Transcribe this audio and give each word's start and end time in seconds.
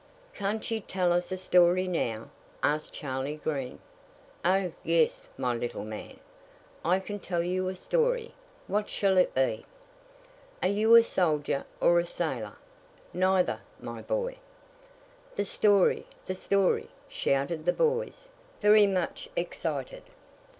"Can't 0.33 0.71
you 0.71 0.79
tell 0.79 1.13
us 1.13 1.31
a 1.31 1.37
story 1.37 1.87
now?" 1.87 2.31
asked 2.63 2.91
Charley 2.91 3.35
Green. 3.35 3.77
"O, 4.43 4.71
yes, 4.83 5.29
my 5.37 5.55
little 5.55 5.83
man, 5.85 6.19
I 6.83 6.99
can 6.99 7.19
tell 7.19 7.43
you 7.43 7.67
a 7.67 7.75
story. 7.75 8.33
What 8.65 8.89
shall 8.89 9.15
it 9.17 9.35
be?" 9.35 9.63
"Are 10.63 10.69
you 10.69 10.95
a 10.95 11.03
soldier 11.03 11.65
or 11.79 11.99
a 11.99 12.05
sailor?" 12.05 12.55
"Neither, 13.13 13.59
my 13.79 14.01
boy." 14.01 14.37
"The 15.35 15.45
story! 15.45 16.07
the 16.25 16.33
story!" 16.33 16.89
shouted 17.07 17.65
the 17.65 17.71
boys, 17.71 18.29
very 18.59 18.87
much 18.87 19.29
excited. 19.35 20.01